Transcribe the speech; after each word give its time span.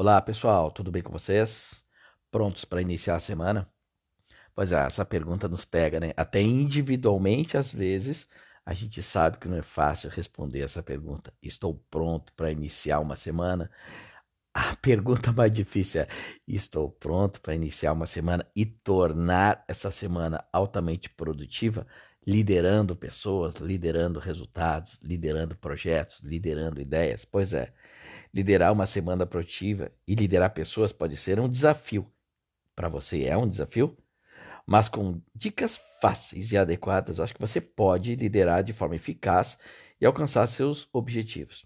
Olá 0.00 0.22
pessoal, 0.22 0.70
tudo 0.70 0.92
bem 0.92 1.02
com 1.02 1.10
vocês? 1.10 1.84
Prontos 2.30 2.64
para 2.64 2.80
iniciar 2.80 3.16
a 3.16 3.20
semana? 3.20 3.68
Pois 4.54 4.72
é, 4.72 4.86
essa 4.86 5.04
pergunta 5.04 5.48
nos 5.48 5.64
pega, 5.64 6.00
né? 6.00 6.12
Até 6.16 6.40
individualmente, 6.40 7.56
às 7.56 7.72
vezes, 7.72 8.28
a 8.64 8.74
gente 8.74 9.02
sabe 9.02 9.38
que 9.38 9.48
não 9.48 9.56
é 9.58 9.62
fácil 9.62 10.10
responder 10.10 10.60
essa 10.60 10.82
pergunta. 10.84 11.32
Estou 11.42 11.74
pronto 11.90 12.32
para 12.34 12.52
iniciar 12.52 13.00
uma 13.00 13.16
semana? 13.16 13.70
A 14.54 14.76
pergunta 14.82 15.32
mais 15.32 15.52
difícil 15.52 16.02
é: 16.02 16.08
estou 16.46 16.90
pronto 16.90 17.40
para 17.40 17.54
iniciar 17.54 17.92
uma 17.92 18.06
semana 18.06 18.46
e 18.56 18.66
tornar 18.66 19.64
essa 19.68 19.90
semana 19.90 20.44
altamente 20.52 21.10
produtiva, 21.10 21.86
liderando 22.26 22.96
pessoas, 22.96 23.56
liderando 23.56 24.20
resultados, 24.20 25.00
liderando 25.02 25.56
projetos, 25.56 26.20
liderando 26.20 26.80
ideias? 26.80 27.24
Pois 27.24 27.54
é. 27.54 27.72
Liderar 28.32 28.72
uma 28.72 28.86
semana 28.86 29.26
produtiva 29.26 29.90
e 30.06 30.14
liderar 30.14 30.50
pessoas 30.50 30.92
pode 30.92 31.16
ser 31.16 31.40
um 31.40 31.48
desafio. 31.48 32.10
Para 32.74 32.88
você 32.88 33.24
é 33.24 33.36
um 33.36 33.48
desafio? 33.48 33.96
Mas 34.66 34.88
com 34.88 35.20
dicas 35.34 35.80
fáceis 36.00 36.52
e 36.52 36.58
adequadas, 36.58 37.18
acho 37.18 37.34
que 37.34 37.40
você 37.40 37.60
pode 37.60 38.14
liderar 38.14 38.62
de 38.62 38.72
forma 38.72 38.96
eficaz 38.96 39.58
e 40.00 40.04
alcançar 40.04 40.46
seus 40.46 40.88
objetivos. 40.92 41.64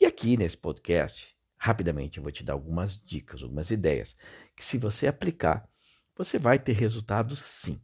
E 0.00 0.06
aqui 0.06 0.36
nesse 0.36 0.56
podcast, 0.56 1.36
rapidamente 1.58 2.18
eu 2.18 2.22
vou 2.22 2.30
te 2.30 2.44
dar 2.44 2.52
algumas 2.52 3.02
dicas, 3.04 3.42
algumas 3.42 3.70
ideias, 3.70 4.16
que 4.54 4.64
se 4.64 4.78
você 4.78 5.06
aplicar, 5.06 5.68
você 6.16 6.38
vai 6.38 6.58
ter 6.58 6.72
resultados 6.74 7.40
sim. 7.40 7.80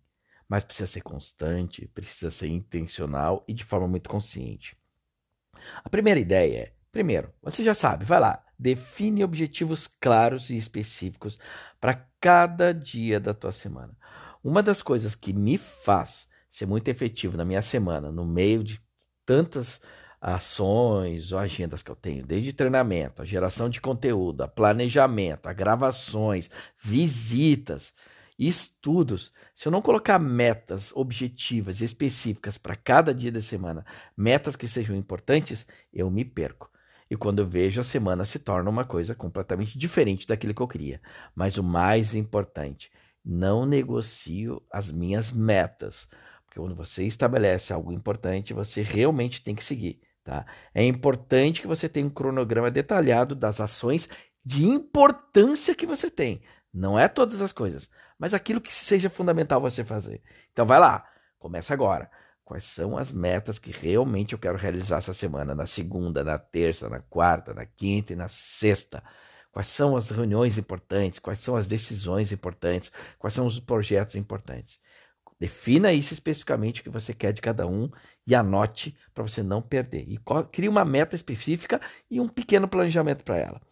Mas 0.48 0.62
precisa 0.62 0.87
ser 0.87 1.01
constante, 1.01 1.89
precisa 1.89 2.31
ser 2.31 2.48
intencional 2.48 3.45
e 3.48 3.55
de 3.55 3.65
forma 3.65 3.89
muito 3.89 4.09
consciente. 4.09 4.77
A 5.83 5.89
primeira 5.89 6.20
ideia 6.20 6.59
é 6.59 6.73
Primeiro, 6.93 7.33
você 7.43 7.65
já 7.65 7.73
sabe, 7.75 8.05
vai 8.05 8.21
lá, 8.21 8.45
define 8.59 9.25
objetivos 9.25 9.89
claros 9.89 10.51
e 10.51 10.59
específicos 10.59 11.39
para 11.81 12.07
cada 12.21 12.75
dia 12.75 13.19
da 13.19 13.33
tua 13.33 13.51
semana. 13.51 13.97
Uma 14.45 14.62
das 14.62 14.83
coisas 14.83 15.15
que 15.15 15.33
me 15.33 15.57
faz 15.57 16.29
ser 16.51 16.67
muito 16.67 16.89
efetivo 16.89 17.39
na 17.39 17.47
minha 17.47 17.62
semana, 17.62 18.12
no 18.12 18.27
meio 18.27 18.62
de 18.62 18.79
tantas 19.25 19.81
ações 20.21 21.33
ou 21.33 21.39
agendas 21.39 21.83
que 21.83 21.91
eu 21.91 21.97
tenho, 21.97 22.27
desde 22.27 22.53
treinamento, 22.53 23.23
a 23.23 23.25
geração 23.25 23.71
de 23.71 23.81
conteúdo, 23.81 24.43
a 24.43 24.49
planejamento, 24.49 25.49
a 25.49 25.53
gravações, 25.55 26.51
visitas, 26.79 27.95
estudos, 28.39 29.33
se 29.55 29.67
eu 29.67 29.73
não 29.73 29.81
colocar 29.81 30.19
metas 30.19 30.93
objetivas 30.95 31.81
e 31.81 31.87
específicas 31.87 32.59
para 32.59 32.77
cada 32.77 33.15
dia 33.15 33.33
da 33.33 33.41
semana, 33.41 33.84
metas 34.15 34.56
que 34.56 34.69
sejam 34.69 34.95
importantes, 34.95 35.67
eu 35.91 36.11
me 36.11 36.23
perco. 36.25 36.71
E 37.13 37.17
quando 37.17 37.41
eu 37.41 37.47
vejo, 37.47 37.79
a 37.79 37.85
semana 37.85 38.25
se 38.25 38.39
torna 38.39 38.71
uma 38.71 38.87
coisa 38.87 39.15
completamente 39.15 39.79
diferente 39.79 40.27
daquilo 40.27 40.55
que 40.55 40.63
eu 40.63 40.67
queria. 40.67 40.99
Mas 41.35 41.59
o 41.59 41.63
mais 41.63 42.15
importante, 42.15 42.91
não 43.23 43.67
negocio 43.67 44.63
as 44.73 44.91
minhas 44.91 45.31
metas. 45.31 46.09
Porque 46.47 46.59
quando 46.59 46.75
você 46.75 47.05
estabelece 47.05 47.71
algo 47.71 47.93
importante, 47.93 48.55
você 48.55 48.81
realmente 48.81 49.43
tem 49.43 49.55
que 49.55 49.63
seguir. 49.63 50.01
Tá? 50.25 50.47
É 50.73 50.83
importante 50.87 51.61
que 51.61 51.67
você 51.67 51.87
tenha 51.87 52.07
um 52.07 52.11
cronograma 52.11 52.71
detalhado 52.71 53.35
das 53.35 53.61
ações 53.61 54.09
de 54.43 54.65
importância 54.65 55.75
que 55.75 55.85
você 55.85 56.11
tem. 56.11 56.41
Não 56.73 56.99
é 56.99 57.09
todas 57.09 57.43
as 57.43 57.53
coisas, 57.53 57.91
mas 58.19 58.33
aquilo 58.33 58.59
que 58.59 58.73
seja 58.73 59.11
fundamental 59.11 59.61
você 59.61 59.85
fazer. 59.85 60.23
Então 60.51 60.65
vai 60.65 60.81
lá, 60.81 61.07
começa 61.39 61.75
agora. 61.75 62.11
Quais 62.53 62.64
são 62.64 62.98
as 62.98 63.11
metas 63.11 63.58
que 63.58 63.70
realmente 63.70 64.34
eu 64.34 64.39
quero 64.39 64.58
realizar 64.58 64.98
essa 64.98 65.14
semana? 65.14 65.55
Na 65.55 65.64
segunda, 65.64 66.22
na 66.22 66.36
terça, 66.36 66.86
na 66.86 67.00
quarta, 67.00 67.55
na 67.55 67.64
quinta 67.64 68.12
e 68.12 68.17
na 68.17 68.28
sexta. 68.28 69.03
Quais 69.50 69.69
são 69.69 69.97
as 69.97 70.11
reuniões 70.11 70.59
importantes? 70.59 71.19
Quais 71.19 71.39
são 71.39 71.56
as 71.56 71.67
decisões 71.67 72.31
importantes? 72.31 72.92
Quais 73.19 73.33
são 73.33 73.47
os 73.47 73.59
projetos 73.59 74.17
importantes? 74.17 74.78
Defina 75.41 75.94
isso 75.94 76.12
especificamente 76.12 76.82
o 76.82 76.84
que 76.84 76.91
você 76.91 77.15
quer 77.15 77.32
de 77.32 77.41
cada 77.41 77.66
um 77.66 77.91
e 78.27 78.34
anote 78.34 78.94
para 79.15 79.22
você 79.22 79.43
não 79.43 79.62
perder. 79.62 80.04
E 80.06 80.19
crie 80.50 80.69
uma 80.69 80.84
meta 80.84 81.16
específica 81.16 81.81
e 82.10 82.21
um 82.21 82.28
pequeno 82.28 82.69
planejamento 82.69 83.25
para 83.25 83.38
ela. 83.38 83.62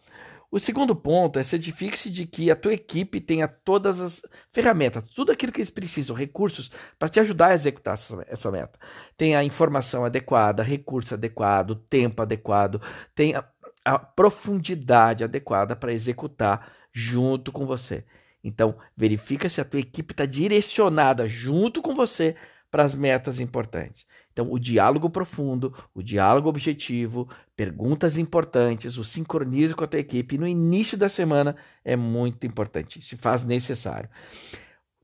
O 0.51 0.59
segundo 0.59 0.93
ponto 0.93 1.39
é 1.39 1.43
certifique-se 1.43 2.09
de 2.09 2.25
que 2.25 2.51
a 2.51 2.55
tua 2.57 2.73
equipe 2.73 3.21
tenha 3.21 3.47
todas 3.47 4.01
as 4.01 4.21
ferramentas, 4.51 5.07
tudo 5.15 5.31
aquilo 5.31 5.49
que 5.49 5.59
eles 5.59 5.69
precisam, 5.69 6.13
recursos 6.13 6.69
para 6.99 7.07
te 7.07 7.21
ajudar 7.21 7.47
a 7.47 7.53
executar 7.53 7.97
essa 8.27 8.51
meta. 8.51 8.77
Tem 9.15 9.33
a 9.33 9.45
informação 9.45 10.03
adequada, 10.03 10.61
recurso 10.61 11.13
adequado, 11.13 11.75
tempo 11.75 12.21
adequado, 12.21 12.81
tem 13.15 13.33
a, 13.33 13.47
a 13.85 13.97
profundidade 13.97 15.23
adequada 15.23 15.73
para 15.73 15.93
executar 15.93 16.73
junto 16.91 17.49
com 17.53 17.65
você. 17.65 18.03
Então, 18.43 18.77
verifica 18.97 19.47
se 19.47 19.61
a 19.61 19.65
tua 19.65 19.79
equipe 19.79 20.11
está 20.11 20.25
direcionada 20.25 21.29
junto 21.29 21.81
com 21.81 21.95
você 21.95 22.35
para 22.71 22.83
as 22.83 22.95
metas 22.95 23.41
importantes. 23.41 24.07
Então, 24.31 24.49
o 24.49 24.57
diálogo 24.57 25.09
profundo, 25.09 25.75
o 25.93 26.01
diálogo 26.01 26.47
objetivo, 26.47 27.29
perguntas 27.55 28.17
importantes, 28.17 28.97
o 28.97 29.03
sincronismo 29.03 29.75
com 29.75 29.83
a 29.83 29.87
tua 29.87 29.99
equipe 29.99 30.37
no 30.37 30.47
início 30.47 30.97
da 30.97 31.09
semana 31.09 31.57
é 31.83 31.97
muito 31.97 32.47
importante, 32.47 33.01
se 33.01 33.17
faz 33.17 33.43
necessário. 33.43 34.09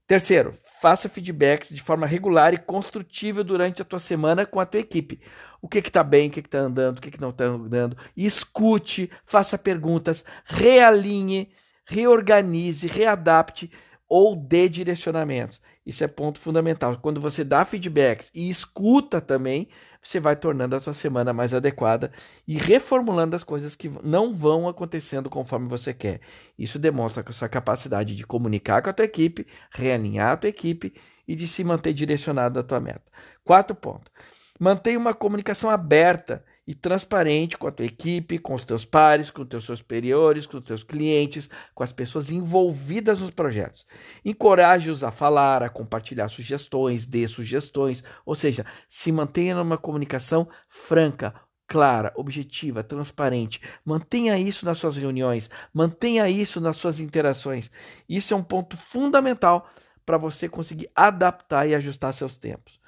Terceiro, 0.07 0.57
faça 0.79 1.09
feedbacks 1.09 1.67
de 1.67 1.81
forma 1.81 2.07
regular 2.07 2.53
e 2.53 2.57
construtiva 2.57 3.43
durante 3.43 3.81
a 3.81 3.85
tua 3.85 3.99
semana 3.99 4.45
com 4.45 4.57
a 4.61 4.65
tua 4.65 4.79
equipe. 4.79 5.19
O 5.61 5.67
que 5.67 5.79
está 5.79 6.01
bem, 6.01 6.29
o 6.29 6.31
que 6.31 6.39
está 6.39 6.59
andando, 6.59 6.99
o 6.99 7.01
que, 7.01 7.11
que 7.11 7.19
não 7.19 7.31
está 7.31 7.43
andando. 7.43 7.97
Escute, 8.15 9.11
faça 9.25 9.57
perguntas, 9.57 10.23
realinhe, 10.45 11.51
reorganize, 11.85 12.87
readapte 12.87 13.69
ou 14.07 14.33
dê 14.33 14.69
direcionamentos. 14.69 15.59
Isso 15.87 16.03
é 16.03 16.07
ponto 16.07 16.37
fundamental. 16.37 16.97
Quando 16.97 17.21
você 17.21 17.45
dá 17.45 17.63
feedbacks 17.63 18.29
e 18.35 18.49
escuta 18.49 19.21
também, 19.21 19.69
você 20.03 20.19
vai 20.19 20.35
tornando 20.35 20.75
a 20.75 20.81
sua 20.81 20.91
semana 20.91 21.31
mais 21.31 21.53
adequada 21.53 22.11
e 22.45 22.57
reformulando 22.57 23.37
as 23.37 23.43
coisas 23.43 23.73
que 23.73 23.89
não 24.03 24.35
vão 24.35 24.67
acontecendo 24.67 25.29
conforme 25.29 25.69
você 25.69 25.93
quer. 25.93 26.19
Isso 26.59 26.77
demonstra 26.77 27.23
a 27.25 27.31
sua 27.31 27.47
capacidade 27.47 28.17
de 28.17 28.27
comunicar 28.27 28.81
com 28.81 28.89
a 28.89 28.93
tua 28.93 29.05
equipe, 29.05 29.47
realinhar 29.71 30.33
a 30.33 30.37
tua 30.37 30.49
equipe 30.49 30.93
e 31.25 31.33
de 31.33 31.47
se 31.47 31.63
manter 31.63 31.93
direcionado 31.93 32.59
à 32.59 32.63
tua 32.63 32.81
meta. 32.81 33.09
Quarto 33.45 33.73
ponto. 33.73 34.11
Mantenha 34.59 34.99
uma 34.99 35.13
comunicação 35.13 35.69
aberta 35.69 36.43
e 36.67 36.75
transparente 36.75 37.57
com 37.57 37.65
a 37.65 37.71
tua 37.71 37.85
equipe, 37.85 38.37
com 38.37 38.53
os 38.53 38.65
teus 38.65 38.83
pares, 38.83 39.31
com 39.31 39.43
os 39.43 39.47
teus 39.47 39.63
superiores, 39.63 40.45
com 40.45 40.57
os 40.57 40.65
teus 40.65 40.83
clientes, 40.83 41.49
com 41.73 41.81
as 41.81 41.93
pessoas 41.93 42.29
envolvidas 42.29 43.21
nos 43.21 43.31
projetos. 43.31 43.87
Encoraje-os 44.25 45.01
a 45.01 45.09
falar, 45.09 45.63
a 45.63 45.69
compartilhar 45.69 46.27
sugestões, 46.27 47.05
dê 47.05 47.25
sugestões, 47.25 48.03
ou 48.25 48.35
seja, 48.35 48.65
se 48.89 49.13
mantenha 49.13 49.55
numa 49.55 49.77
comunicação 49.77 50.49
franca, 50.67 51.33
clara, 51.65 52.11
objetiva, 52.15 52.83
transparente. 52.83 53.61
Mantenha 53.85 54.37
isso 54.37 54.65
nas 54.65 54.77
suas 54.77 54.97
reuniões, 54.97 55.49
mantenha 55.73 56.29
isso 56.29 56.59
nas 56.59 56.75
suas 56.75 56.99
interações. 56.99 57.71
Isso 58.09 58.33
é 58.33 58.37
um 58.37 58.43
ponto 58.43 58.75
fundamental 58.89 59.69
para 60.05 60.17
você 60.17 60.49
conseguir 60.49 60.89
adaptar 60.93 61.65
e 61.65 61.75
ajustar 61.75 62.13
seus 62.13 62.37
tempos. 62.37 62.79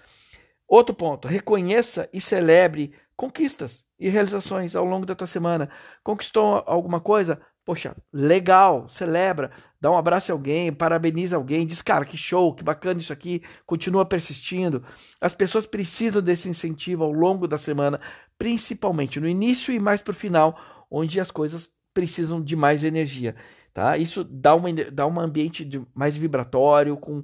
Outro 0.68 0.94
ponto, 0.94 1.28
reconheça 1.28 2.08
e 2.14 2.22
celebre 2.22 2.94
conquistas 3.20 3.84
e 4.00 4.08
realizações 4.08 4.78
ao 4.78 4.86
longo 4.86 5.06
da 5.06 5.14
tua 5.14 5.28
semana. 5.28 5.70
Conquistou 6.02 6.64
alguma 6.66 7.02
coisa? 7.02 7.38
Poxa, 7.66 7.94
legal, 8.14 8.88
celebra, 8.88 9.52
dá 9.80 9.92
um 9.92 9.98
abraço 9.98 10.32
a 10.32 10.36
alguém, 10.36 10.72
parabeniza 10.72 11.36
alguém, 11.36 11.68
diz, 11.68 11.82
cara, 11.82 12.06
que 12.06 12.16
show, 12.16 12.56
que 12.56 12.64
bacana 12.64 13.02
isso 13.02 13.12
aqui, 13.12 13.44
continua 13.66 14.06
persistindo. 14.06 14.86
As 15.20 15.34
pessoas 15.34 15.68
precisam 15.68 16.22
desse 16.22 16.48
incentivo 16.48 17.04
ao 17.04 17.12
longo 17.12 17.46
da 17.46 17.58
semana, 17.58 18.00
principalmente 18.38 19.20
no 19.20 19.28
início 19.28 19.74
e 19.74 19.82
mais 19.82 20.02
para 20.02 20.12
o 20.12 20.16
final, 20.16 20.58
onde 20.90 21.20
as 21.20 21.30
coisas 21.30 21.70
precisam 21.94 22.42
de 22.42 22.56
mais 22.56 22.86
energia. 22.86 23.36
Tá? 23.74 23.98
Isso 23.98 24.24
dá, 24.24 24.56
uma, 24.56 24.72
dá 24.72 25.06
um 25.06 25.20
ambiente 25.20 25.66
de, 25.66 25.86
mais 25.94 26.16
vibratório, 26.16 26.96
com 26.96 27.22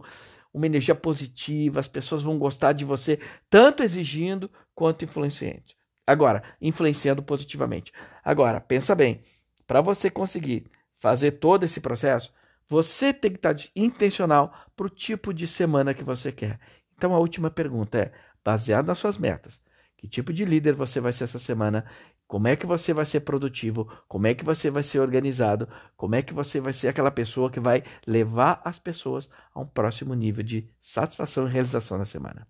uma 0.54 0.66
energia 0.66 0.94
positiva, 0.94 1.80
as 1.80 1.88
pessoas 1.88 2.22
vão 2.22 2.38
gostar 2.38 2.74
de 2.74 2.84
você, 2.84 3.18
tanto 3.50 3.82
exigindo 3.82 4.52
quanto 4.74 5.06
influenciando. 5.06 5.85
Agora, 6.08 6.44
influenciando 6.62 7.24
positivamente. 7.24 7.92
Agora, 8.24 8.62
pensa 8.62 8.94
bem, 8.94 9.24
para 9.66 9.82
você 9.82 10.10
conseguir 10.10 10.70
fazer 10.98 11.32
todo 11.32 11.64
esse 11.64 11.82
processo, 11.82 12.34
você 12.68 13.14
tem 13.14 13.32
que 13.32 13.38
estar 13.38 13.56
intencional 13.76 14.54
para 14.76 14.88
o 14.88 14.90
tipo 14.90 15.34
de 15.34 15.48
semana 15.48 15.94
que 15.94 16.04
você 16.04 16.32
quer. 16.32 16.60
Então, 16.96 17.14
a 17.14 17.20
última 17.20 17.50
pergunta 17.50 17.98
é: 17.98 18.12
baseado 18.44 18.88
nas 18.88 18.98
suas 18.98 19.18
metas, 19.18 19.62
que 19.98 20.08
tipo 20.08 20.32
de 20.34 20.46
líder 20.46 20.74
você 20.74 21.00
vai 21.00 21.14
ser 21.14 21.26
essa 21.26 21.40
semana? 21.40 21.86
Como 22.28 22.48
é 22.48 22.56
que 22.56 22.66
você 22.66 22.92
vai 22.92 23.06
ser 23.06 23.22
produtivo? 23.22 23.88
Como 24.08 24.26
é 24.26 24.34
que 24.34 24.44
você 24.44 24.72
vai 24.72 24.82
ser 24.82 25.00
organizado? 25.00 25.70
Como 25.96 26.16
é 26.16 26.24
que 26.24 26.34
você 26.34 26.60
vai 26.60 26.74
ser 26.74 26.88
aquela 26.88 27.12
pessoa 27.12 27.52
que 27.52 27.60
vai 27.60 27.84
levar 28.06 28.62
as 28.66 28.80
pessoas 28.80 29.30
a 29.54 29.60
um 29.60 29.68
próximo 29.68 30.14
nível 30.16 30.44
de 30.44 30.68
satisfação 30.82 31.48
e 31.48 31.52
realização 31.52 32.00
na 32.00 32.06
semana? 32.06 32.48